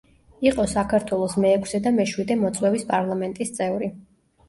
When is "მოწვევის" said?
2.47-2.91